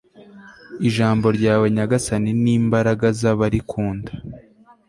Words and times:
ijambo 0.87 1.27
ryawe 1.37 1.65
nyagasani 1.75 2.31
ni 2.43 2.51
imbaraga 2.59 3.07
z'abarikunda 3.19 4.11